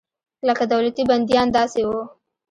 [0.47, 2.01] لکه دولتي بندیان داسې وو.